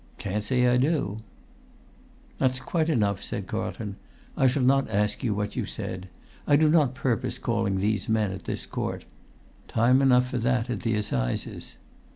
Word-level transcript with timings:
"Can't 0.17 0.43
say 0.43 0.65
I 0.67 0.77
do." 0.77 1.19
"That's 2.39 2.59
quite 2.59 2.89
enough," 2.89 3.21
said 3.21 3.45
Carlton. 3.45 3.97
"I 4.35 4.47
shall 4.47 4.63
not 4.63 4.89
ask 4.89 5.23
you 5.23 5.35
what 5.35 5.55
you 5.55 5.67
said. 5.67 6.07
I 6.47 6.55
do 6.55 6.69
not 6.69 6.95
purpose 6.95 7.37
calling 7.37 7.77
these 7.79 8.09
men, 8.09 8.31
at 8.31 8.45
this 8.45 8.65
court; 8.65 9.05
time 9.67 10.01
enough 10.01 10.27
for 10.29 10.39
that 10.39 10.71
at 10.71 10.79
the 10.79 10.95
assizes." 10.95 11.77